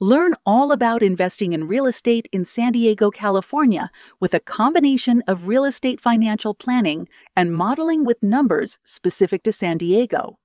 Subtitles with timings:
[0.00, 5.46] Learn all about investing in real estate in San Diego, California, with a combination of
[5.46, 10.38] real estate financial planning and modeling with numbers specific to San Diego.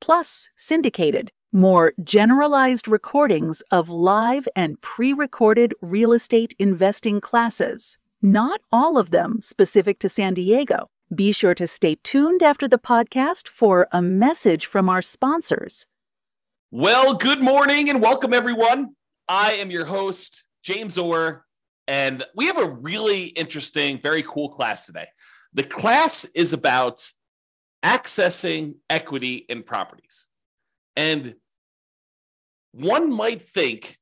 [0.00, 7.96] Plus, syndicated, more generalized recordings of live and pre recorded real estate investing classes.
[8.20, 10.90] Not all of them specific to San Diego.
[11.14, 15.86] Be sure to stay tuned after the podcast for a message from our sponsors.
[16.72, 18.96] Well, good morning and welcome, everyone.
[19.28, 21.44] I am your host, James Orr,
[21.86, 25.06] and we have a really interesting, very cool class today.
[25.54, 27.08] The class is about
[27.84, 30.28] accessing equity in properties.
[30.96, 31.36] And
[32.72, 33.96] one might think,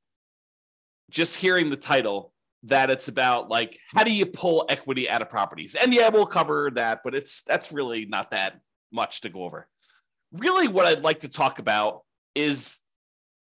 [1.10, 5.28] just hearing the title, that it's about like how do you pull equity out of
[5.28, 8.58] properties and yeah we'll cover that but it's that's really not that
[8.90, 9.68] much to go over
[10.32, 12.04] really what i'd like to talk about
[12.34, 12.80] is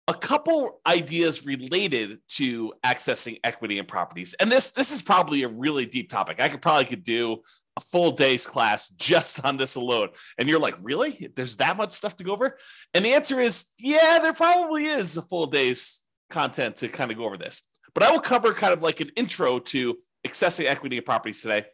[0.07, 4.33] a couple ideas related to accessing equity in properties.
[4.33, 6.41] And this this is probably a really deep topic.
[6.41, 7.37] I could probably could do
[7.77, 10.09] a full day's class just on this alone.
[10.37, 11.29] And you're like really?
[11.35, 12.57] There's that much stuff to go over?
[12.93, 17.17] And the answer is yeah there probably is a full day's content to kind of
[17.17, 17.63] go over this.
[17.93, 19.97] But i will cover kind of like an intro to
[20.27, 21.65] accessing equity in properties today.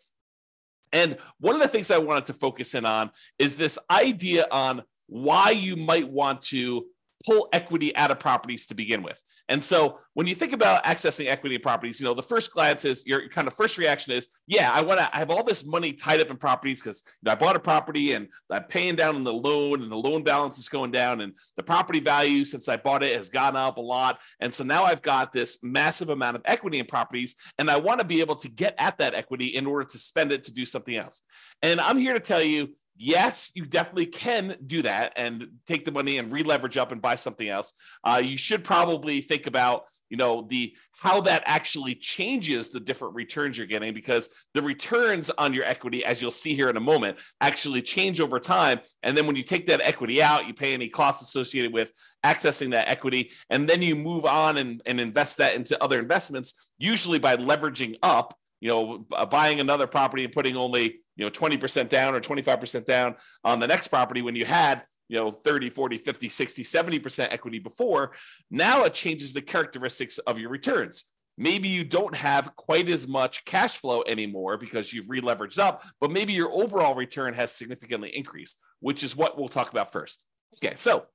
[0.94, 4.84] And one of the things i wanted to focus in on is this idea on
[5.08, 6.86] why you might want to
[7.28, 9.22] pull equity out of properties to begin with.
[9.50, 13.06] And so when you think about accessing equity properties, you know, the first glance is
[13.06, 15.92] your kind of first reaction is, yeah, I want to I have all this money
[15.92, 19.16] tied up in properties because you know, I bought a property and I'm paying down
[19.16, 22.70] on the loan and the loan balance is going down and the property value since
[22.70, 24.20] I bought it has gone up a lot.
[24.40, 28.00] And so now I've got this massive amount of equity in properties and I want
[28.00, 30.64] to be able to get at that equity in order to spend it to do
[30.64, 31.24] something else.
[31.62, 35.92] And I'm here to tell you yes, you definitely can do that and take the
[35.92, 37.74] money and re-leverage up and buy something else.
[38.04, 43.14] Uh, you should probably think about, you know, the how that actually changes the different
[43.14, 46.82] returns you're getting because the returns on your equity, as you'll see here in a
[46.82, 48.80] moment, actually change over time.
[49.04, 51.92] And then when you take that equity out, you pay any costs associated with
[52.26, 56.72] accessing that equity, and then you move on and, and invest that into other investments,
[56.78, 61.90] usually by leveraging up you know, buying another property and putting only you know 20%
[61.90, 65.98] down or 25% down on the next property when you had you know 30 40
[65.98, 68.14] 50 60 70% equity before.
[68.50, 71.06] Now it changes the characteristics of your returns.
[71.40, 76.12] Maybe you don't have quite as much cash flow anymore because you've re-leveraged up but
[76.12, 80.26] maybe your overall return has significantly increased which is what we'll talk about first.
[80.64, 81.06] Okay so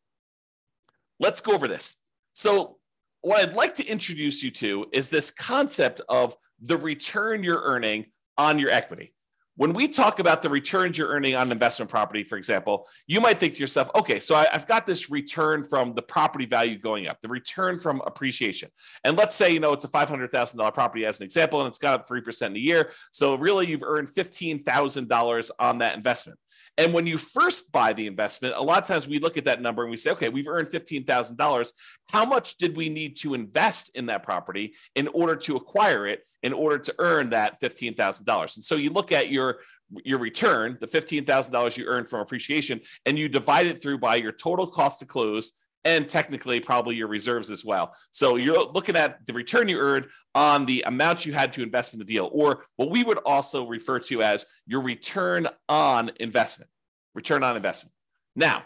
[1.18, 1.96] let's go over this.
[2.34, 2.78] So
[3.22, 8.06] what i'd like to introduce you to is this concept of the return you're earning
[8.36, 9.14] on your equity
[9.56, 13.38] when we talk about the returns you're earning on investment property, for example, you might
[13.38, 17.06] think to yourself, okay, so I, have got this return from the property value going
[17.06, 18.70] up, the return from appreciation.
[19.04, 22.00] And let's say, you know, it's a $500,000 property as an example, and it's got
[22.00, 22.92] up 3% in a year.
[23.12, 26.38] So really, you've earned $15,000 on that investment.
[26.78, 29.60] And when you first buy the investment, a lot of times we look at that
[29.60, 31.72] number and we say, okay, we've earned $15,000.
[32.08, 36.26] How much did we need to invest in that property in order to acquire it,
[36.42, 38.56] in order to earn that $15,000?
[38.56, 39.58] And so you look at your
[40.04, 44.32] your return, the $15,000 you earned from appreciation, and you divide it through by your
[44.32, 45.52] total cost to close
[45.84, 47.94] and technically probably your reserves as well.
[48.10, 51.92] So you're looking at the return you earned on the amount you had to invest
[51.92, 56.70] in the deal, or what we would also refer to as your return on investment.
[57.14, 57.92] Return on investment.
[58.34, 58.62] Now,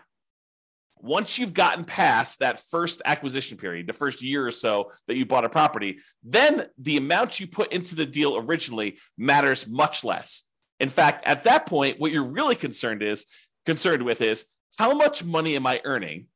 [0.99, 5.27] once you've gotten past that first acquisition period, the first year or so that you
[5.27, 10.45] bought a property, then the amount you put into the deal originally matters much less.
[10.80, 13.27] In fact, at that point, what you're really concerned is
[13.66, 14.47] concerned with is
[14.78, 16.27] how much money am I earning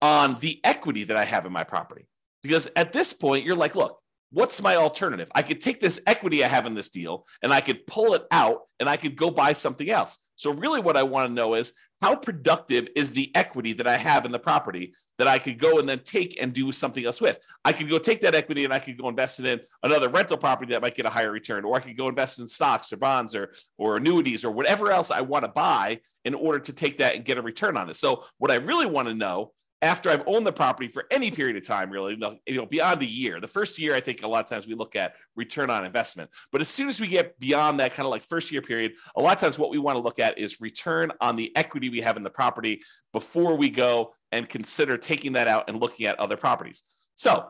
[0.00, 2.06] on the equity that I have in my property.
[2.42, 3.98] Because at this point, you're like, look,
[4.30, 5.30] what's my alternative?
[5.34, 8.24] I could take this equity I have in this deal and I could pull it
[8.30, 10.18] out and I could go buy something else.
[10.36, 13.96] So, really, what I want to know is how productive is the equity that I
[13.96, 17.20] have in the property that I could go and then take and do something else
[17.20, 17.40] with?
[17.64, 20.36] I could go take that equity and I could go invest it in another rental
[20.36, 22.98] property that might get a higher return, or I could go invest in stocks or
[22.98, 26.98] bonds or, or annuities or whatever else I want to buy in order to take
[26.98, 27.96] that and get a return on it.
[27.96, 31.56] So, what I really want to know after I've owned the property for any period
[31.56, 33.40] of time, really, you know, beyond the year.
[33.40, 36.30] The first year, I think a lot of times we look at return on investment.
[36.50, 39.22] But as soon as we get beyond that kind of like first year period, a
[39.22, 42.00] lot of times what we want to look at is return on the equity we
[42.00, 42.82] have in the property
[43.12, 46.82] before we go and consider taking that out and looking at other properties.
[47.14, 47.46] So,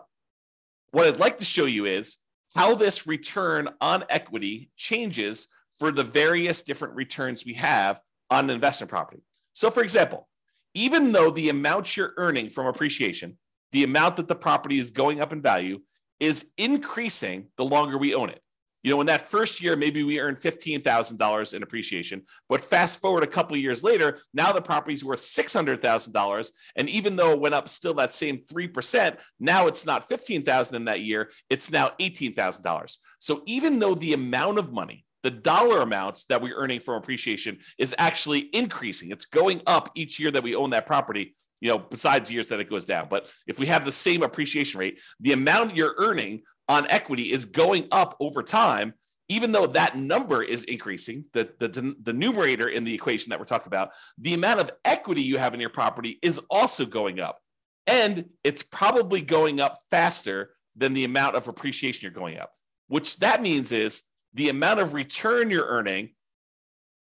[0.90, 2.18] what I'd like to show you is
[2.54, 5.48] how this return on equity changes
[5.78, 8.00] for the various different returns we have
[8.30, 9.22] on an investment property.
[9.52, 10.28] So, for example,
[10.74, 13.38] even though the amount you're earning from appreciation,
[13.72, 15.80] the amount that the property is going up in value,
[16.20, 18.42] is increasing the longer we own it.
[18.84, 23.24] You know, in that first year, maybe we earned $15,000 in appreciation, but fast forward
[23.24, 26.52] a couple of years later, now the property's worth $600,000.
[26.76, 30.84] And even though it went up still that same 3%, now it's not 15,000 in
[30.84, 32.98] that year, it's now $18,000.
[33.18, 37.58] So even though the amount of money the dollar amounts that we're earning from appreciation
[37.76, 39.10] is actually increasing.
[39.10, 42.60] It's going up each year that we own that property, you know, besides years that
[42.60, 43.08] it goes down.
[43.10, 47.44] But if we have the same appreciation rate, the amount you're earning on equity is
[47.44, 48.94] going up over time,
[49.28, 53.44] even though that number is increasing, the, the, the numerator in the equation that we're
[53.44, 57.38] talking about, the amount of equity you have in your property is also going up.
[57.86, 62.52] And it's probably going up faster than the amount of appreciation you're going up,
[62.86, 64.04] which that means is
[64.34, 66.10] the amount of return you're earning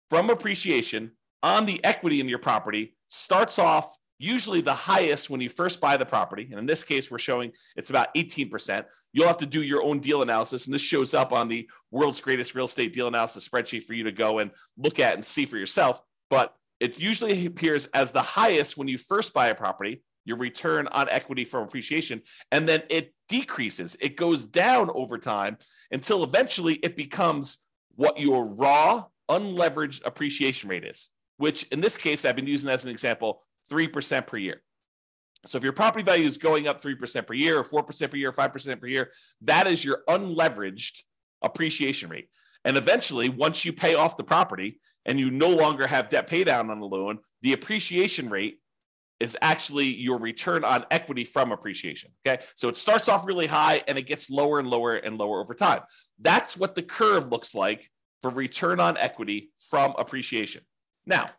[0.09, 1.13] from appreciation
[1.43, 5.97] on the equity in your property starts off usually the highest when you first buy
[5.97, 6.47] the property.
[6.51, 8.85] And in this case, we're showing it's about 18%.
[9.13, 10.67] You'll have to do your own deal analysis.
[10.67, 14.05] And this shows up on the world's greatest real estate deal analysis spreadsheet for you
[14.05, 16.01] to go and look at and see for yourself.
[16.31, 20.87] But it usually appears as the highest when you first buy a property, your return
[20.89, 22.23] on equity from appreciation.
[22.51, 25.59] And then it decreases, it goes down over time
[25.91, 27.59] until eventually it becomes
[27.95, 32.85] what your raw, unleveraged appreciation rate is, which in this case, I've been using as
[32.85, 34.63] an example 3% per year.
[35.45, 38.29] So if your property value is going up 3% per year, or 4% per year,
[38.29, 39.11] or 5% per year,
[39.43, 41.03] that is your unleveraged
[41.43, 42.29] appreciation rate.
[42.65, 46.45] And eventually, once you pay off the property and you no longer have debt pay
[46.45, 48.61] down on the loan, the appreciation rate
[49.23, 52.11] is actually your return on equity from appreciation.
[52.27, 52.43] Okay.
[52.57, 55.55] So it starts off really high and it gets lower and lower and lower over
[55.55, 55.83] time.
[56.21, 57.89] That's what the curve looks like
[58.21, 60.63] for return on equity from appreciation.
[61.07, 61.31] Now,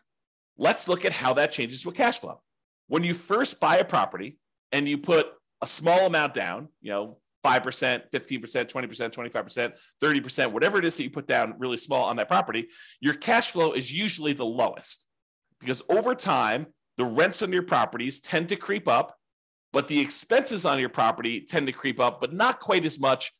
[0.57, 2.41] let's look at how that changes with cash flow.
[2.87, 4.37] When you first buy a property
[4.71, 5.27] and you put
[5.61, 11.03] a small amount down, you know, 5%, 15%, 20%, 25%, 30%, whatever it is that
[11.03, 12.69] you put down really small on that property,
[13.01, 15.09] your cash flow is usually the lowest
[15.59, 19.17] because over time, the rents on your properties tend to creep up,
[19.71, 23.33] but the expenses on your property tend to creep up, but not quite as much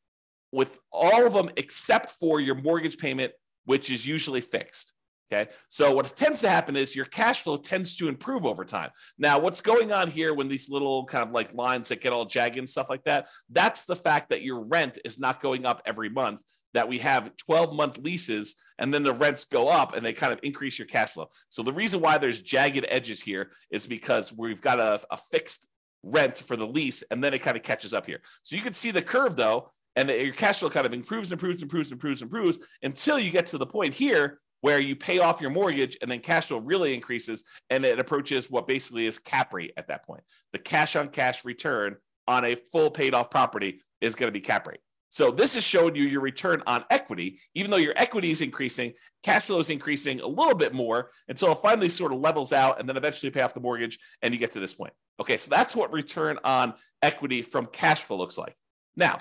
[0.51, 3.33] with all of them except for your mortgage payment,
[3.65, 4.93] which is usually fixed.
[5.31, 5.49] Okay.
[5.69, 8.91] So what tends to happen is your cash flow tends to improve over time.
[9.17, 12.25] Now, what's going on here when these little kind of like lines that get all
[12.25, 15.81] jagged and stuff like that, that's the fact that your rent is not going up
[15.85, 16.41] every month,
[16.73, 20.33] that we have 12 month leases and then the rents go up and they kind
[20.33, 21.29] of increase your cash flow.
[21.49, 25.69] So the reason why there's jagged edges here is because we've got a, a fixed
[26.03, 28.21] rent for the lease and then it kind of catches up here.
[28.41, 31.61] So you can see the curve though, and your cash flow kind of improves, improves,
[31.61, 35.49] improves, improves, improves until you get to the point here where you pay off your
[35.49, 39.73] mortgage and then cash flow really increases and it approaches what basically is cap rate
[39.77, 40.23] at that point.
[40.53, 41.97] The cash on cash return
[42.27, 44.79] on a full paid off property is going to be cap rate.
[45.13, 48.93] So this is showing you your return on equity, even though your equity is increasing,
[49.21, 52.79] cash flow is increasing a little bit more until it finally sort of levels out
[52.79, 54.91] and then eventually pay off the mortgage and you get to this point.
[55.19, 58.55] Okay, so that's what return on equity from cash flow looks like.
[58.95, 59.19] Now,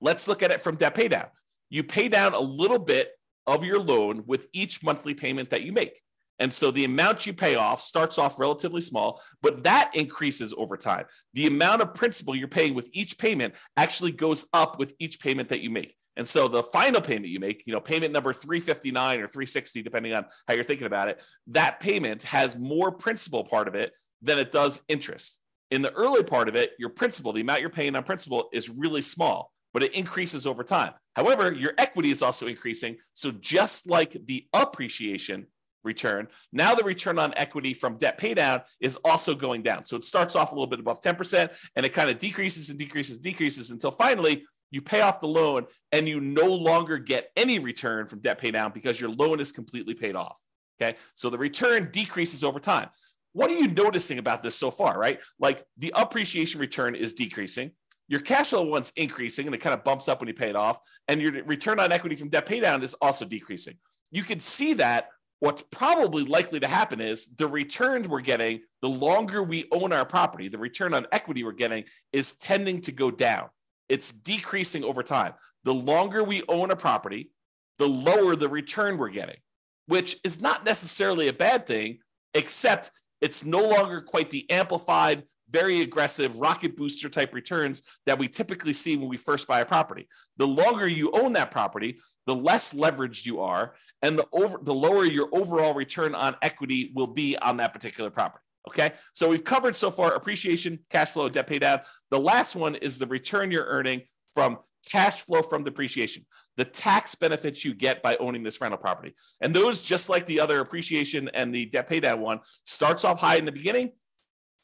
[0.00, 1.26] let's look at it from debt pay down.
[1.70, 3.12] You pay down a little bit
[3.46, 5.96] of your loan with each monthly payment that you make.
[6.38, 10.76] And so the amount you pay off starts off relatively small, but that increases over
[10.76, 11.06] time.
[11.34, 15.48] The amount of principal you're paying with each payment actually goes up with each payment
[15.48, 15.94] that you make.
[16.16, 20.14] And so the final payment you make, you know, payment number 359 or 360, depending
[20.14, 23.92] on how you're thinking about it, that payment has more principal part of it
[24.22, 25.40] than it does interest.
[25.70, 28.68] In the early part of it, your principal, the amount you're paying on principal is
[28.70, 30.92] really small but it increases over time.
[31.14, 32.96] However, your equity is also increasing.
[33.12, 35.46] So just like the appreciation
[35.88, 39.82] return, now the return on equity from debt paydown is also going down.
[39.82, 42.78] So it starts off a little bit above 10% and it kind of decreases and
[42.78, 47.58] decreases, decreases until finally you pay off the loan and you no longer get any
[47.58, 50.40] return from debt paydown because your loan is completely paid off.
[50.80, 50.96] Okay.
[51.16, 52.90] So the return decreases over time.
[53.32, 55.20] What are you noticing about this so far, right?
[55.40, 57.72] Like the appreciation return is decreasing
[58.08, 60.56] your cash flow one's increasing and it kind of bumps up when you pay it
[60.56, 63.76] off, and your return on equity from debt paydown is also decreasing.
[64.10, 65.08] You can see that
[65.40, 70.04] what's probably likely to happen is the returns we're getting, the longer we own our
[70.04, 73.48] property, the return on equity we're getting is tending to go down.
[73.88, 75.34] It's decreasing over time.
[75.64, 77.30] The longer we own a property,
[77.78, 79.38] the lower the return we're getting,
[79.86, 81.98] which is not necessarily a bad thing,
[82.34, 82.90] except
[83.20, 88.72] it's no longer quite the amplified, very aggressive rocket booster type returns that we typically
[88.72, 90.06] see when we first buy a property.
[90.36, 94.74] The longer you own that property, the less leveraged you are, and the over the
[94.74, 98.42] lower your overall return on equity will be on that particular property.
[98.68, 101.80] Okay, so we've covered so far appreciation, cash flow, debt pay down.
[102.10, 104.02] The last one is the return you're earning
[104.34, 106.24] from cash flow from depreciation,
[106.56, 109.14] the tax benefits you get by owning this rental property.
[109.40, 113.20] And those, just like the other appreciation and the debt pay down one, starts off
[113.20, 113.92] high in the beginning.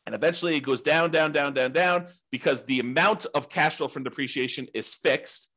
[0.07, 3.89] And eventually it goes down, down, down, down, down because the amount of cash flow
[3.89, 5.51] from depreciation is fixed.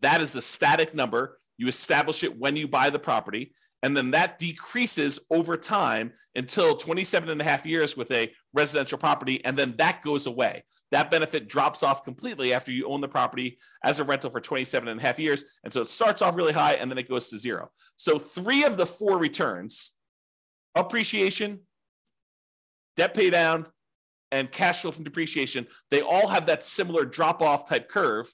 [0.00, 1.38] That is a static number.
[1.56, 3.52] You establish it when you buy the property.
[3.82, 8.96] And then that decreases over time until 27 and a half years with a residential
[8.96, 9.44] property.
[9.44, 10.64] And then that goes away.
[10.90, 14.88] That benefit drops off completely after you own the property as a rental for 27
[14.88, 15.44] and a half years.
[15.64, 17.70] And so it starts off really high and then it goes to zero.
[17.96, 19.92] So three of the four returns
[20.74, 21.60] appreciation,
[22.96, 23.66] debt pay down,
[24.32, 28.32] and cash flow from depreciation, they all have that similar drop off type curve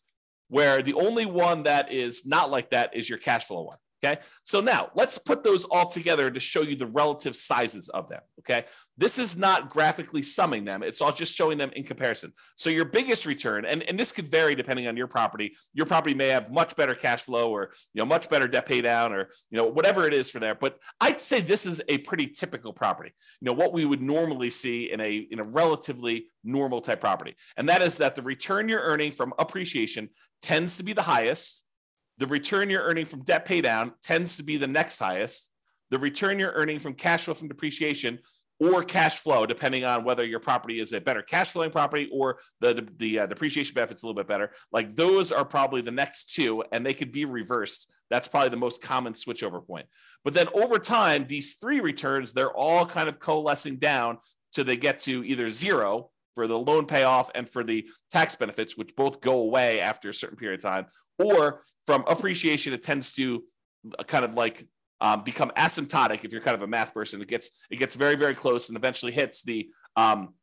[0.50, 3.78] where the only one that is not like that is your cash flow one.
[4.02, 4.20] Okay.
[4.44, 8.20] So now let's put those all together to show you the relative sizes of them.
[8.40, 8.64] Okay.
[8.96, 10.82] This is not graphically summing them.
[10.82, 12.32] It's all just showing them in comparison.
[12.56, 15.54] So your biggest return, and, and this could vary depending on your property.
[15.74, 18.80] Your property may have much better cash flow or, you know, much better debt pay
[18.80, 20.54] down or, you know, whatever it is for there.
[20.54, 23.12] But I'd say this is a pretty typical property.
[23.40, 27.36] You know, what we would normally see in a, in a relatively normal type property.
[27.56, 30.08] And that is that the return you're earning from appreciation
[30.40, 31.64] tends to be the highest
[32.20, 35.50] the return you're earning from debt paydown tends to be the next highest.
[35.90, 38.20] The return you're earning from cash flow from depreciation
[38.60, 42.38] or cash flow, depending on whether your property is a better cash flowing property or
[42.60, 44.52] the the, the uh, depreciation benefits a little bit better.
[44.70, 47.90] Like those are probably the next two, and they could be reversed.
[48.10, 49.86] That's probably the most common switchover point.
[50.22, 54.18] But then over time, these three returns they're all kind of coalescing down
[54.52, 58.76] to they get to either zero for the loan payoff and for the tax benefits,
[58.76, 60.86] which both go away after a certain period of time,
[61.18, 63.44] or from appreciation, it tends to
[63.98, 64.66] uh, kind of like
[65.00, 67.20] um, become asymptotic if you're kind of a math person.
[67.20, 70.34] It gets it gets very very close and eventually hits the um,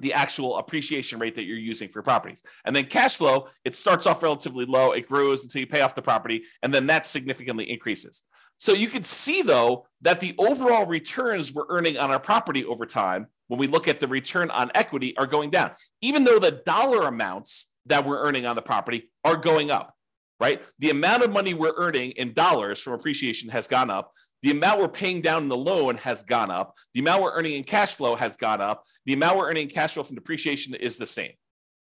[0.00, 2.42] the actual appreciation rate that you're using for your properties.
[2.64, 5.96] And then cash flow, it starts off relatively low, it grows until you pay off
[5.96, 8.22] the property, and then that significantly increases.
[8.58, 12.86] So you can see though that the overall returns we're earning on our property over
[12.86, 16.62] time, when we look at the return on equity, are going down, even though the
[16.64, 19.94] dollar amounts that we're earning on the property are going up
[20.40, 20.62] right?
[20.78, 24.12] The amount of money we're earning in dollars from appreciation has gone up.
[24.42, 26.76] The amount we're paying down in the loan has gone up.
[26.94, 28.84] The amount we're earning in cash flow has gone up.
[29.04, 31.32] The amount we're earning in cash flow from depreciation is the same.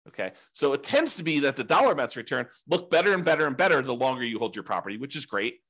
[0.08, 0.32] Okay.
[0.52, 3.56] So it tends to be that the dollar amounts return look better and better and
[3.56, 5.60] better the longer you hold your property, which is great.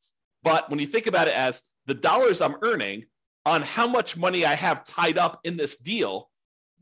[0.43, 3.05] But when you think about it as the dollars I'm earning
[3.47, 6.29] on how much money I have tied up in this deal,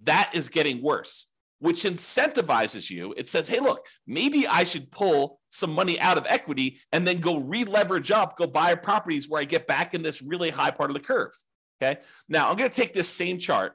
[0.02, 1.26] that is getting worse
[1.60, 3.14] which incentivizes you.
[3.16, 7.20] It says, hey, look, maybe I should pull some money out of equity and then
[7.20, 10.90] go re-leverage up, go buy properties where I get back in this really high part
[10.90, 11.32] of the curve.
[11.80, 12.00] Okay.
[12.28, 13.74] Now I'm going to take this same chart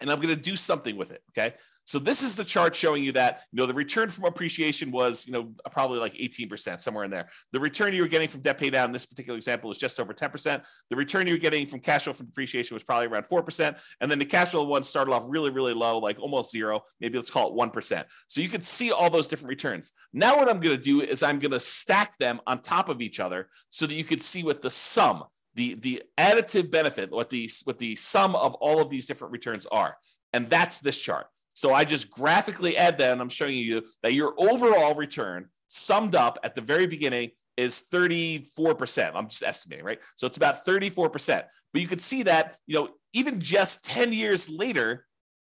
[0.00, 1.22] and I'm going to do something with it.
[1.30, 1.54] Okay.
[1.88, 5.26] So this is the chart showing you that, you know, the return from appreciation was,
[5.26, 7.30] you know, probably like 18%, somewhere in there.
[7.52, 9.98] The return you were getting from debt pay down in this particular example is just
[9.98, 10.62] over 10%.
[10.90, 13.80] The return you were getting from cash flow from depreciation was probably around 4%.
[14.02, 16.82] And then the cash flow one started off really, really low, like almost zero.
[17.00, 18.04] Maybe let's call it 1%.
[18.26, 19.94] So you could see all those different returns.
[20.12, 23.00] Now what I'm going to do is I'm going to stack them on top of
[23.00, 27.30] each other so that you could see what the sum the the additive benefit what
[27.30, 29.96] the what the sum of all of these different returns are
[30.34, 31.26] and that's this chart
[31.58, 36.14] so I just graphically add that, and I'm showing you that your overall return summed
[36.14, 39.10] up at the very beginning is 34%.
[39.12, 39.98] I'm just estimating, right?
[40.14, 41.42] So it's about 34%.
[41.72, 45.04] But you could see that, you know, even just 10 years later,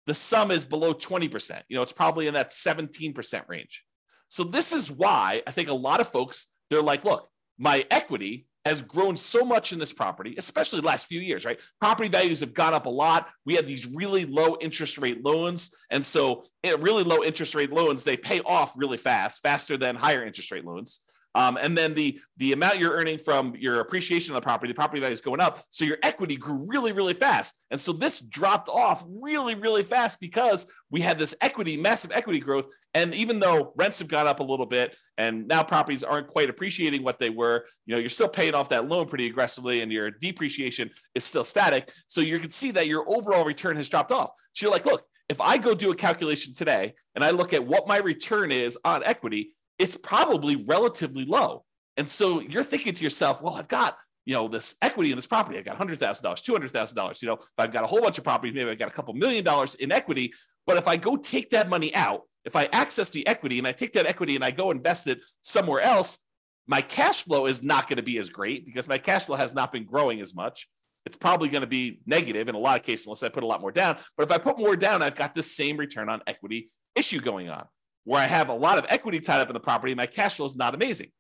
[0.05, 1.61] the sum is below 20%.
[1.69, 3.85] You know, it's probably in that 17% range.
[4.27, 8.47] So this is why I think a lot of folks, they're like, look, my equity
[8.65, 11.59] has grown so much in this property, especially the last few years, right?
[11.81, 13.27] Property values have gone up a lot.
[13.45, 15.71] We have these really low interest rate loans.
[15.91, 16.43] And so,
[16.79, 20.65] really low interest rate loans, they pay off really fast, faster than higher interest rate
[20.65, 21.01] loans.
[21.35, 24.75] Um, and then the the amount you're earning from your appreciation of the property, the
[24.75, 25.59] property value is going up.
[25.69, 27.65] So your equity grew really, really fast.
[27.71, 32.39] And so this dropped off really, really fast because we had this equity, massive equity
[32.39, 32.71] growth.
[32.93, 36.49] And even though rents have gone up a little bit and now properties aren't quite
[36.49, 39.91] appreciating what they were, you know, you're still paying off that loan pretty aggressively and
[39.91, 41.91] your depreciation is still static.
[42.07, 44.31] So you can see that your overall return has dropped off.
[44.53, 47.65] So you're like, look, if I go do a calculation today and I look at
[47.65, 51.65] what my return is on equity, it's probably relatively low.
[51.97, 55.27] And so you're thinking to yourself, well, I've got you know this equity in this
[55.27, 55.57] property.
[55.57, 57.21] I've got hundred thousand dollars, two hundred thousand dollars.
[57.21, 59.13] You know, if I've got a whole bunch of properties, maybe I've got a couple
[59.13, 60.33] million dollars in equity.
[60.65, 63.73] But if I go take that money out, if I access the equity and I
[63.73, 66.19] take that equity and I go invest it somewhere else,
[66.65, 69.53] my cash flow is not going to be as great because my cash flow has
[69.53, 70.69] not been growing as much.
[71.05, 73.47] It's probably going to be negative in a lot of cases unless I put a
[73.47, 73.97] lot more down.
[74.15, 77.49] But if I put more down, I've got the same return on equity issue going
[77.49, 77.65] on
[78.03, 80.45] where I have a lot of equity tied up in the property, my cash flow
[80.45, 81.11] is not amazing.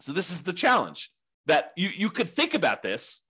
[0.00, 1.10] So this is the challenge
[1.46, 3.22] that you, you could think about this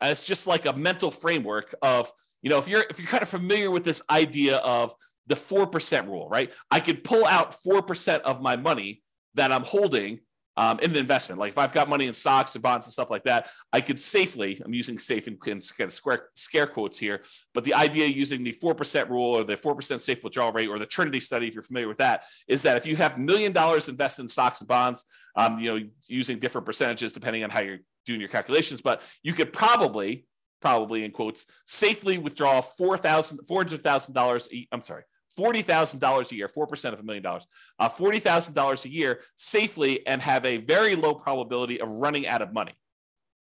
[0.00, 2.10] as just like a mental framework of,
[2.42, 4.94] you know, if you're if you're kind of familiar with this idea of
[5.26, 6.52] the 4% rule, right?
[6.70, 9.02] I could pull out 4% of my money
[9.34, 10.20] that I'm holding
[10.60, 11.38] um, in the investment.
[11.40, 13.98] Like if I've got money in stocks and bonds and stuff like that, I could
[13.98, 17.22] safely, I'm using safe in, in kind of square, scare quotes here,
[17.54, 20.84] but the idea using the 4% rule or the 4% safe withdrawal rate or the
[20.84, 24.20] Trinity study, if you're familiar with that, is that if you have million dollars invested
[24.20, 28.20] in stocks and bonds, um, you know, using different percentages depending on how you're doing
[28.20, 30.26] your calculations, but you could probably,
[30.60, 35.04] probably in quotes, safely withdraw $4,000, $400,000, I'm sorry,
[35.38, 37.46] $40,000 a year, 4% of a million dollars,
[37.78, 42.52] uh, $40,000 a year safely and have a very low probability of running out of
[42.52, 42.72] money.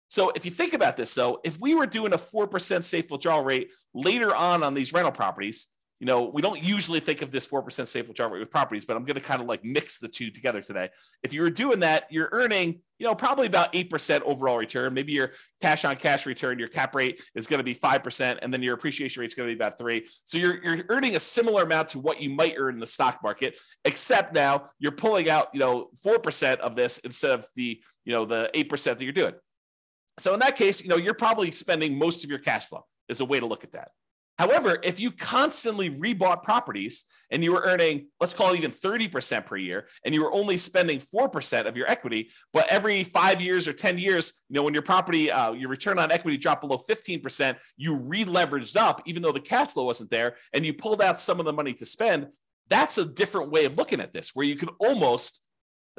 [0.10, 3.44] So if you think about this, though, if we were doing a 4% safe withdrawal
[3.44, 5.68] rate later on on these rental properties,
[6.02, 8.98] you know, we don't usually think of this 4% safe withdrawal rate with properties, but
[8.98, 10.90] I'm going to kind of like mix the two together today.
[11.22, 14.96] If you were doing that, you're earning, you know, probably about 8% overall return.
[14.96, 18.52] Maybe your cash on cash return, your cap rate is going to be 5%, and
[18.52, 20.08] then your appreciation rate is going to be about three.
[20.26, 23.20] So you're, you're earning a similar amount to what you might earn in the stock
[23.22, 23.56] market,
[23.86, 28.26] except now you're pulling out, you know, 4% of this instead of the, you know,
[28.26, 29.36] the 8% that you're doing.
[30.18, 33.22] So in that case, you know, you're probably spending most of your cash flow is
[33.22, 33.90] a way to look at that.
[34.42, 39.46] However, if you constantly rebought properties and you were earning, let's call it even 30%
[39.46, 43.68] per year, and you were only spending 4% of your equity, but every five years
[43.68, 46.80] or 10 years, you know, when your property, uh, your return on equity dropped below
[46.90, 51.20] 15%, you re-leveraged up, even though the cash flow wasn't there, and you pulled out
[51.20, 52.26] some of the money to spend.
[52.68, 55.44] That's a different way of looking at this, where you could almost,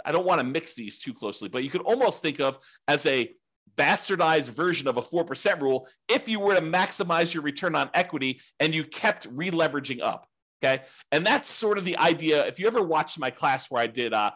[0.04, 3.06] I don't want to mix these too closely, but you could almost think of as
[3.06, 3.32] a
[3.76, 8.40] bastardized version of a 4% rule if you were to maximize your return on equity
[8.60, 10.26] and you kept re-leveraging up.
[10.62, 10.82] Okay.
[11.10, 12.46] And that's sort of the idea.
[12.46, 14.30] If you ever watched my class where I did uh,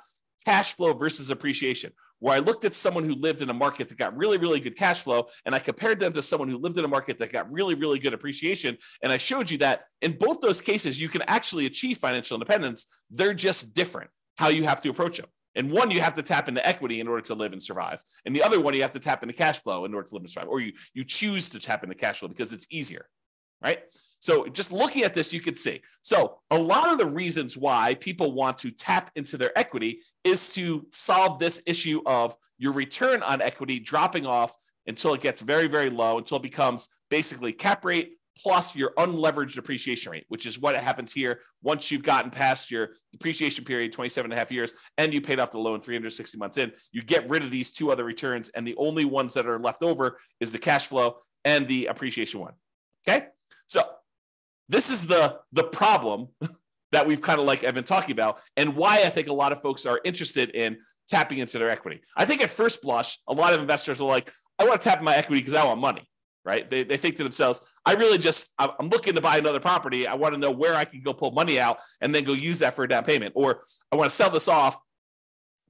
[0.44, 3.98] cash flow versus appreciation, where I looked at someone who lived in a market that
[3.98, 6.84] got really, really good cash flow, and I compared them to someone who lived in
[6.84, 8.78] a market that got really, really good appreciation.
[9.02, 12.86] And I showed you that in both those cases, you can actually achieve financial independence.
[13.10, 15.26] They're just different how you have to approach them.
[15.56, 18.02] And one, you have to tap into equity in order to live and survive.
[18.24, 20.22] And the other one, you have to tap into cash flow in order to live
[20.22, 20.48] and survive.
[20.48, 23.08] Or you, you choose to tap into cash flow because it's easier,
[23.62, 23.80] right?
[24.20, 25.82] So just looking at this, you could see.
[26.02, 30.54] So a lot of the reasons why people want to tap into their equity is
[30.54, 34.54] to solve this issue of your return on equity dropping off
[34.86, 39.54] until it gets very, very low, until it becomes basically cap rate plus your unleveraged
[39.54, 44.30] depreciation rate, which is what happens here once you've gotten past your depreciation period, 27
[44.30, 46.72] and a half years, and you paid off the loan 360 months in.
[46.92, 49.82] You get rid of these two other returns, and the only ones that are left
[49.82, 52.52] over is the cash flow and the appreciation one.
[53.08, 53.26] Okay.
[53.66, 53.82] So
[54.68, 56.28] this is the the problem
[56.92, 59.52] that we've kind of like I've been talking about, and why I think a lot
[59.52, 62.02] of folks are interested in tapping into their equity.
[62.16, 65.02] I think at first blush, a lot of investors are like, I want to tap
[65.02, 66.08] my equity because I want money
[66.46, 66.70] right?
[66.70, 70.06] They, they think to themselves, I really just, I'm looking to buy another property.
[70.06, 72.60] I want to know where I can go pull money out and then go use
[72.60, 73.32] that for a down payment.
[73.36, 74.78] Or I want to sell this off,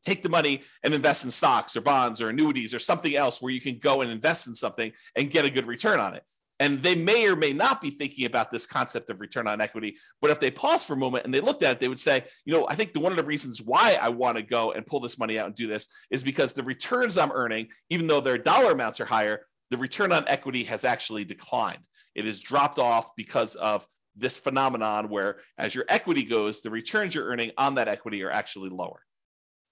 [0.04, 3.50] take the money and invest in stocks or bonds or annuities or something else where
[3.50, 6.22] you can go and invest in something and get a good return on it.
[6.58, 9.96] And they may or may not be thinking about this concept of return on equity.
[10.20, 12.24] But if they pause for a moment and they looked at it, they would say,
[12.44, 14.86] you know, I think the, one of the reasons why I want to go and
[14.86, 18.20] pull this money out and do this is because the returns I'm earning, even though
[18.20, 21.84] their dollar amounts are higher, the return on equity has actually declined.
[22.14, 27.14] It has dropped off because of this phenomenon where as your equity goes, the returns
[27.14, 29.02] you're earning on that equity are actually lower.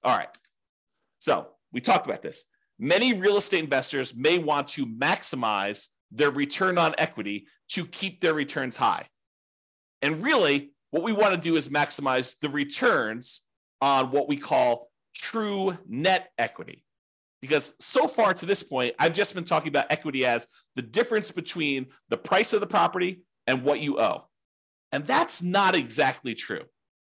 [0.02, 0.28] All right.
[1.18, 2.44] So we talked about this.
[2.78, 8.34] Many real estate investors may want to maximize their return on equity to keep their
[8.34, 9.06] returns high.
[10.02, 13.42] And really, what we want to do is maximize the returns
[13.80, 16.84] on what we call true net equity.
[17.44, 21.30] Because so far to this point, I've just been talking about equity as the difference
[21.30, 24.28] between the price of the property and what you owe.
[24.92, 26.62] And that's not exactly true.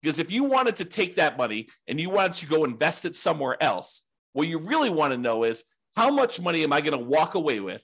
[0.02, 3.16] Because if you wanted to take that money and you wanted to go invest it
[3.16, 4.02] somewhere else,
[4.34, 5.64] what you really want to know is
[5.96, 7.82] how much money am I going to walk away with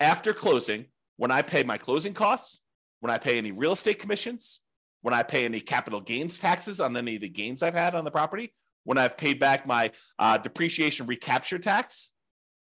[0.00, 0.86] after closing
[1.18, 2.62] when I pay my closing costs,
[3.00, 4.62] when I pay any real estate commissions,
[5.02, 8.06] when I pay any capital gains taxes on any of the gains I've had on
[8.06, 8.54] the property,
[8.86, 12.12] when I've paid back my uh, depreciation recapture tax.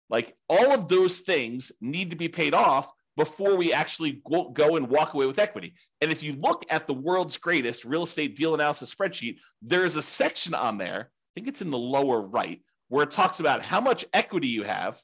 [0.10, 4.76] Like all of those things need to be paid off before we actually go, go
[4.76, 5.76] and walk away with equity.
[6.02, 9.96] And if you look at the world's greatest real estate deal analysis spreadsheet, there is
[9.96, 13.62] a section on there, I think it's in the lower right, where it talks about
[13.62, 15.00] how much equity you have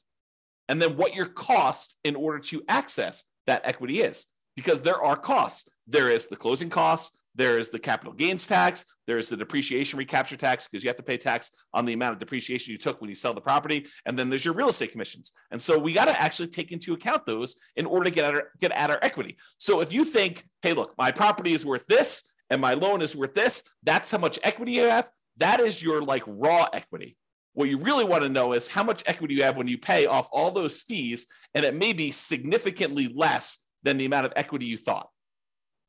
[0.68, 4.26] and then what your cost in order to access that equity is.
[4.56, 5.68] Because there are costs.
[5.86, 8.84] There is the closing costs, there's the capital gains tax.
[9.06, 12.18] There's the depreciation recapture tax because you have to pay tax on the amount of
[12.18, 13.86] depreciation you took when you sell the property.
[14.06, 15.32] And then there's your real estate commissions.
[15.50, 18.34] And so we got to actually take into account those in order to get at,
[18.34, 19.36] our, get at our equity.
[19.58, 23.16] So if you think, hey, look, my property is worth this and my loan is
[23.16, 25.08] worth this, that's how much equity you have.
[25.38, 27.16] That is your like raw equity.
[27.54, 30.06] What you really want to know is how much equity you have when you pay
[30.06, 34.66] off all those fees, and it may be significantly less than the amount of equity
[34.66, 35.08] you thought.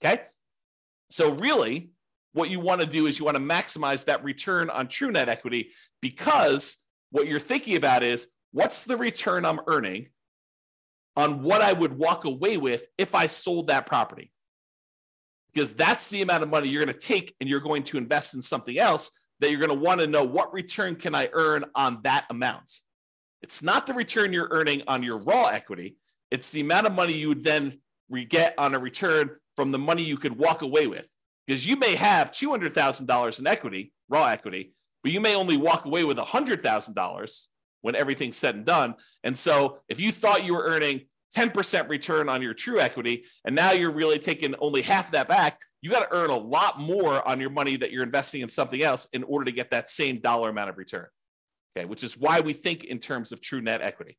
[0.04, 0.22] Okay.
[1.10, 1.92] So, really,
[2.34, 5.30] what you want to do is you want to maximize that return on true net
[5.30, 6.78] equity because
[7.12, 10.10] what you're thinking about is what's the return I'm earning
[11.16, 14.34] on what I would walk away with if I sold that property?
[15.54, 18.34] Because that's the amount of money you're going to take and you're going to invest
[18.34, 21.64] in something else that you're going to want to know what return can I earn
[21.74, 22.72] on that amount.
[23.42, 25.96] It's not the return you're earning on your raw equity,
[26.32, 27.80] it's the amount of money you would then
[28.28, 31.10] get on a return from the money you could walk away with.
[31.48, 36.04] Because you may have $200,000 in equity, raw equity, but you may only walk away
[36.04, 37.42] with $100,000
[37.82, 38.96] when everything's said and done.
[39.24, 41.02] And so if you thought you were earning
[41.36, 45.60] 10% return on your true equity, and now you're really taking only half that back,
[45.82, 48.82] you got to earn a lot more on your money that you're investing in something
[48.82, 51.06] else in order to get that same dollar amount of return.
[51.78, 54.18] Okay, which is why we think in terms of true net equity.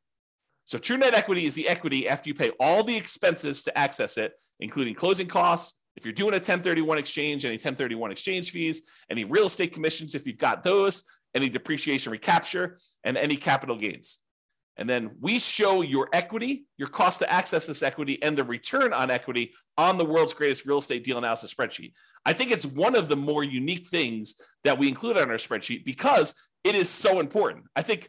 [0.64, 4.16] So true net equity is the equity after you pay all the expenses to access
[4.16, 5.78] it, including closing costs.
[5.96, 10.26] If you're doing a 1031 exchange, any 1031 exchange fees, any real estate commissions, if
[10.26, 14.18] you've got those, any depreciation recapture, and any capital gains.
[14.78, 18.92] And then we show your equity, your cost to access this equity, and the return
[18.92, 21.92] on equity on the world's greatest real estate deal analysis spreadsheet.
[22.26, 25.84] I think it's one of the more unique things that we include on our spreadsheet
[25.84, 27.64] because it is so important.
[27.74, 28.08] I think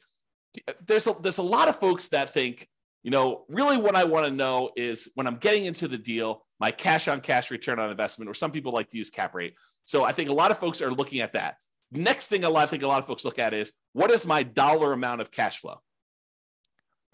[0.86, 2.68] there's a, there's a lot of folks that think,
[3.08, 6.44] you know, really what I want to know is when I'm getting into the deal,
[6.60, 9.54] my cash on cash return on investment, or some people like to use cap rate.
[9.86, 11.56] So I think a lot of folks are looking at that.
[11.90, 14.28] Next thing a lot, I think a lot of folks look at is what is
[14.28, 15.80] my dollar amount of cash flow?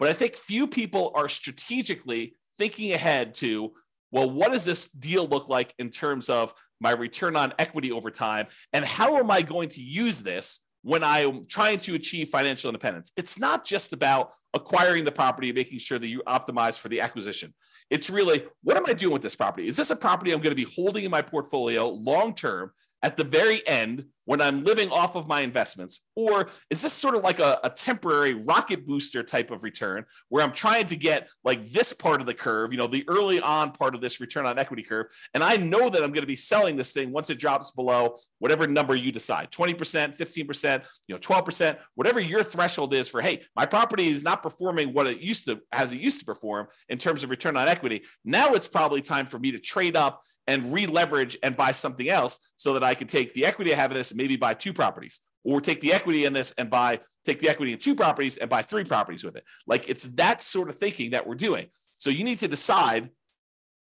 [0.00, 3.72] But I think few people are strategically thinking ahead to,
[4.10, 8.10] well, what does this deal look like in terms of my return on equity over
[8.10, 8.48] time?
[8.72, 13.10] And how am I going to use this when I'm trying to achieve financial independence.
[13.16, 17.00] It's not just about acquiring the property and making sure that you optimize for the
[17.00, 17.54] acquisition.
[17.88, 19.66] It's really what am I doing with this property?
[19.66, 22.70] Is this a property I'm going to be holding in my portfolio long term
[23.02, 26.00] at the very end when I'm living off of my investments?
[26.16, 30.42] Or is this sort of like a, a, temporary rocket booster type of return where
[30.42, 33.72] I'm trying to get like this part of the curve, you know, the early on
[33.72, 35.06] part of this return on equity curve?
[35.34, 38.14] And I know that I'm going to be selling this thing once it drops below
[38.38, 43.42] whatever number you decide 20%, 15%, you know, 12%, whatever your threshold is for, hey,
[43.56, 46.98] my property is not performing what it used to, as it used to perform in
[46.98, 48.04] terms of return on equity.
[48.24, 52.52] Now it's probably time for me to trade up and re-leverage and buy something else
[52.56, 54.72] so that I can take the equity I have in this and maybe buy two
[54.72, 58.36] properties or take the equity in this and buy take the equity in two properties
[58.36, 59.44] and buy three properties with it.
[59.66, 61.66] Like it's that sort of thinking that we're doing.
[61.96, 63.10] So you need to decide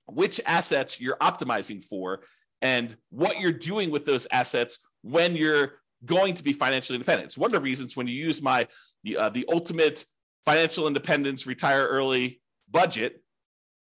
[0.06, 2.22] which assets you're optimizing for
[2.62, 5.72] and what you're doing with those assets when you're
[6.04, 7.26] going to be financially independent.
[7.26, 8.66] It's one of the reasons when you use my
[9.02, 10.04] the, uh, the ultimate
[10.44, 13.22] financial independence retire early budget,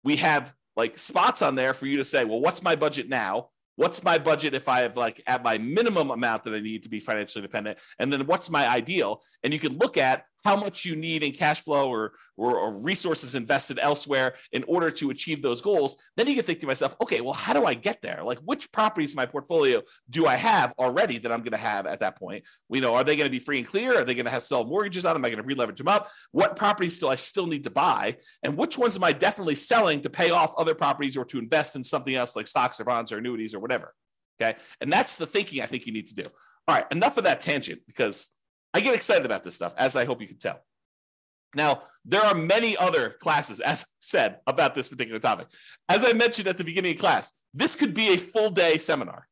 [0.04, 3.48] we have like spots on there for you to say, well, what's my budget now?
[3.82, 6.88] What's my budget if I have like at my minimum amount that I need to
[6.88, 7.80] be financially independent?
[7.98, 9.22] And then what's my ideal?
[9.42, 12.82] And you can look at how much you need in cash flow or, or, or,
[12.82, 16.96] resources invested elsewhere in order to achieve those goals, then you can think to myself,
[17.00, 18.22] okay, well, how do I get there?
[18.24, 21.86] Like, which properties in my portfolio do I have already that I'm going to have
[21.86, 22.44] at that point?
[22.68, 24.00] We know, are they going to be free and clear?
[24.00, 25.14] Are they going to have sell mortgages on?
[25.14, 26.08] Am I going to re-leverage them up?
[26.32, 28.16] What properties do I still need to buy?
[28.42, 31.76] And which ones am I definitely selling to pay off other properties or to invest
[31.76, 33.94] in something else like stocks or bonds or annuities or whatever?
[34.40, 34.58] Okay.
[34.80, 36.24] And that's the thinking I think you need to do.
[36.68, 38.30] All right, enough of that tangent because
[38.74, 40.60] I get excited about this stuff, as I hope you can tell.
[41.54, 45.48] Now, there are many other classes, as said, about this particular topic.
[45.88, 49.28] As I mentioned at the beginning of class, this could be a full day seminar.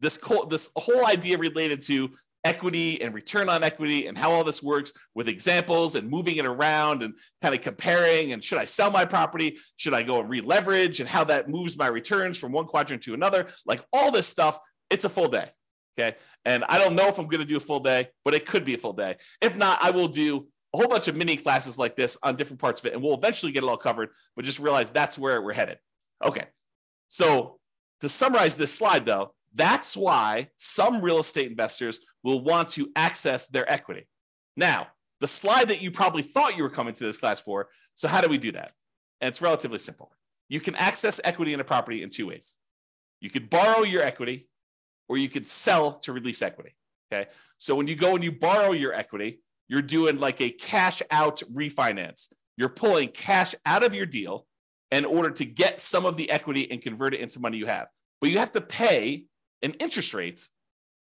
[0.00, 2.10] This, this whole idea related to
[2.44, 6.44] equity and return on equity and how all this works with examples and moving it
[6.44, 9.56] around and kind of comparing and should I sell my property?
[9.76, 13.14] Should I go and re-leverage and how that moves my returns from one quadrant to
[13.14, 13.46] another?
[13.64, 14.58] Like all this stuff,
[14.90, 15.50] it's a full day.
[15.98, 16.16] Okay.
[16.44, 18.64] And I don't know if I'm going to do a full day, but it could
[18.64, 19.16] be a full day.
[19.40, 22.60] If not, I will do a whole bunch of mini classes like this on different
[22.60, 25.40] parts of it, and we'll eventually get it all covered, but just realize that's where
[25.40, 25.78] we're headed.
[26.24, 26.44] Okay.
[27.08, 27.60] So
[28.00, 33.46] to summarize this slide, though, that's why some real estate investors will want to access
[33.46, 34.08] their equity.
[34.56, 34.88] Now,
[35.20, 37.68] the slide that you probably thought you were coming to this class for.
[37.94, 38.72] So, how do we do that?
[39.20, 40.12] And it's relatively simple.
[40.48, 42.56] You can access equity in a property in two ways.
[43.20, 44.48] You could borrow your equity,
[45.08, 46.74] or you could sell to release equity.
[47.12, 47.30] Okay.
[47.58, 51.42] So, when you go and you borrow your equity, you're doing like a cash out
[51.52, 52.28] refinance.
[52.56, 54.46] You're pulling cash out of your deal
[54.90, 57.88] in order to get some of the equity and convert it into money you have.
[58.20, 59.24] But you have to pay
[59.62, 60.46] an interest rate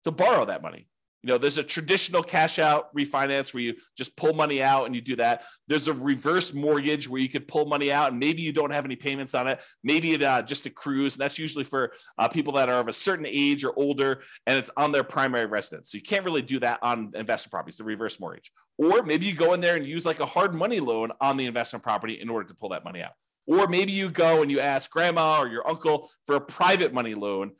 [0.03, 0.87] to borrow that money.
[1.23, 4.95] You know, there's a traditional cash out refinance where you just pull money out and
[4.95, 5.43] you do that.
[5.67, 8.85] There's a reverse mortgage where you could pull money out and maybe you don't have
[8.85, 9.61] any payments on it.
[9.83, 11.15] Maybe it uh, just accrues.
[11.15, 14.57] And that's usually for uh, people that are of a certain age or older and
[14.57, 15.91] it's on their primary residence.
[15.91, 18.51] So you can't really do that on investment properties, the reverse mortgage.
[18.77, 21.45] Or maybe you go in there and use like a hard money loan on the
[21.45, 23.11] investment property in order to pull that money out.
[23.45, 27.13] Or maybe you go and you ask grandma or your uncle for a private money
[27.13, 27.51] loan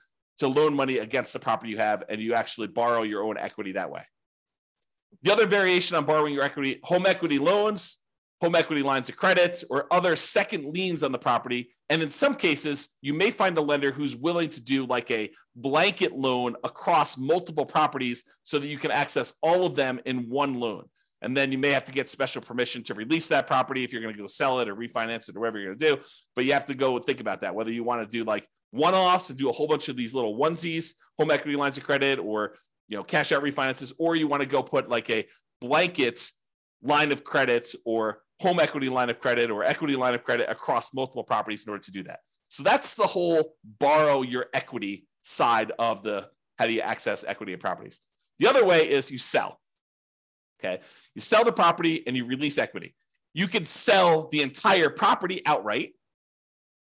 [0.41, 3.71] to loan money against the property you have, and you actually borrow your own equity
[3.73, 4.03] that way.
[5.21, 8.01] The other variation on borrowing your equity, home equity loans,
[8.41, 11.69] home equity lines of credit, or other second liens on the property.
[11.89, 15.29] And in some cases, you may find a lender who's willing to do like a
[15.55, 20.55] blanket loan across multiple properties so that you can access all of them in one
[20.55, 20.85] loan.
[21.21, 24.01] And then you may have to get special permission to release that property if you're
[24.01, 26.01] going to go sell it or refinance it or whatever you're going to do.
[26.35, 28.93] But you have to go think about that, whether you want to do like one
[28.93, 32.19] offs and do a whole bunch of these little onesies, home equity lines of credit,
[32.19, 32.55] or
[32.87, 35.25] you know, cash out refinances, or you want to go put like a
[35.61, 36.19] blanket
[36.81, 40.93] line of credit or home equity line of credit or equity line of credit across
[40.93, 42.19] multiple properties in order to do that.
[42.49, 47.53] So that's the whole borrow your equity side of the how do you access equity
[47.53, 48.01] in properties.
[48.39, 49.59] The other way is you sell.
[50.59, 50.81] Okay.
[51.15, 52.95] You sell the property and you release equity.
[53.33, 55.93] You can sell the entire property outright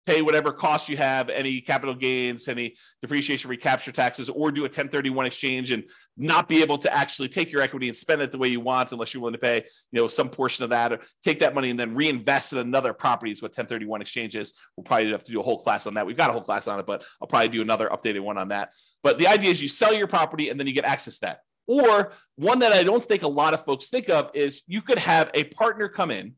[0.10, 4.64] pay whatever cost you have, any capital gains, any depreciation recapture taxes, or do a
[4.64, 5.84] 1031 exchange and
[6.18, 8.92] not be able to actually take your equity and spend it the way you want
[8.92, 9.58] unless you're willing to pay,
[9.92, 12.92] you know, some portion of that or take that money and then reinvest in another
[12.92, 14.54] property is what 1031 exchange is.
[14.76, 16.08] We'll probably have to do a whole class on that.
[16.08, 18.48] We've got a whole class on it, but I'll probably do another updated one on
[18.48, 18.74] that.
[19.04, 21.42] But the idea is you sell your property and then you get access to that.
[21.68, 24.98] Or one that I don't think a lot of folks think of is you could
[24.98, 26.34] have a partner come in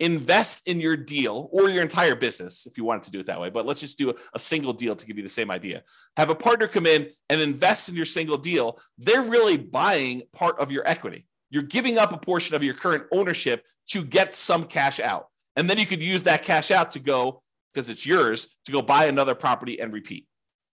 [0.00, 3.40] invest in your deal or your entire business if you wanted to do it that
[3.40, 3.50] way.
[3.50, 5.82] But let's just do a, single deal to give you the same idea.
[6.16, 8.78] Have a partner come in and invest in your single deal.
[8.98, 11.26] They're really buying part of your equity.
[11.50, 15.28] You're giving up a portion of your current ownership to get some cash out.
[15.56, 18.82] And then you could use that cash out to go, because it's yours, to go
[18.82, 20.26] buy another property and repeat.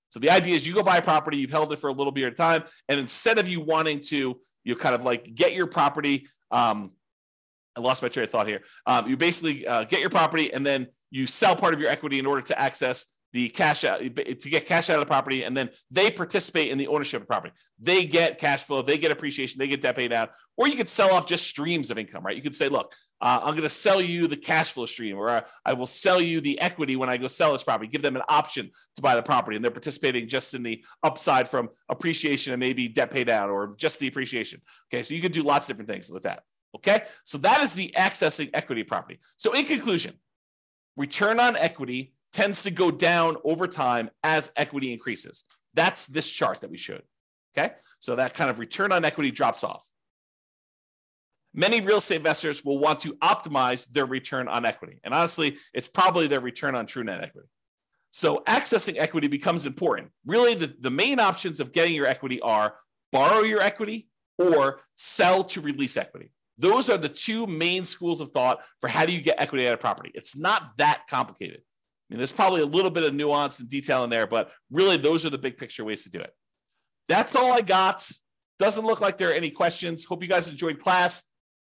[0.10, 2.12] So the idea is you go buy a property, you've held it for a little
[2.12, 5.68] bit of time, and instead of you wanting to, you kind of like get your
[5.68, 6.92] property, um,
[7.76, 8.62] I lost my train of thought here.
[8.86, 12.20] Um, you basically uh, get your property and then you sell part of your equity
[12.20, 15.56] in order to access the cash out to get cash out of the property, and
[15.56, 17.54] then they participate in the ownership of the property.
[17.80, 20.90] They get cash flow, they get appreciation, they get debt paid out, or you could
[20.90, 22.36] sell off just streams of income, right?
[22.36, 25.30] You could say, look, uh, I'm going to sell you the cash flow stream, or
[25.30, 27.90] uh, I will sell you the equity when I go sell this property.
[27.90, 31.48] Give them an option to buy the property, and they're participating just in the upside
[31.48, 34.62] from appreciation and maybe debt paid out, or just the appreciation.
[34.92, 36.44] Okay, so you could do lots of different things with that.
[36.76, 39.20] Okay, so that is the accessing equity property.
[39.38, 40.14] So, in conclusion,
[40.96, 45.44] return on equity tends to go down over time as equity increases.
[45.74, 47.04] That's this chart that we showed.
[47.58, 49.86] Okay, so that kind of return on equity drops off.
[51.54, 55.00] Many real estate investors will want to optimize their return on equity.
[55.04, 57.50] And honestly, it's probably their return on true net equity.
[58.12, 60.12] So, accessing equity becomes important.
[60.26, 62.76] Really, the, the main options of getting your equity are
[63.12, 64.08] borrow your equity
[64.38, 66.32] or sell to release equity.
[66.62, 69.74] Those are the two main schools of thought for how do you get equity out
[69.74, 70.12] of property.
[70.14, 71.58] It's not that complicated.
[71.58, 74.98] I mean, there's probably a little bit of nuance and detail in there, but really
[74.98, 76.32] those are the big picture ways to do it.
[77.08, 78.08] That's all I got.
[78.60, 80.06] Doesn't look like there are any questions.
[80.06, 81.24] Hope you guys enjoyed class.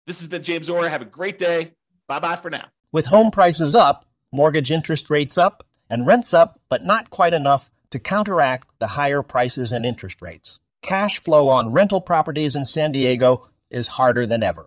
[0.07, 0.87] This has been James Orr.
[0.89, 1.73] Have a great day.
[2.07, 2.67] Bye bye for now.
[2.93, 7.71] With home prices up, mortgage interest rates up, and rents up, but not quite enough
[7.91, 10.59] to counteract the higher prices and interest rates.
[10.83, 14.67] Cash flow on rental properties in San Diego is harder than ever.